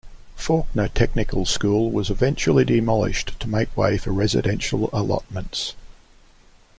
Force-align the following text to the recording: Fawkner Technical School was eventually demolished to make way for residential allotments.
Fawkner 0.35 0.91
Technical 0.91 1.45
School 1.45 1.91
was 1.91 2.09
eventually 2.09 2.65
demolished 2.65 3.39
to 3.39 3.47
make 3.47 3.77
way 3.77 3.99
for 3.99 4.09
residential 4.11 4.89
allotments. 4.91 5.75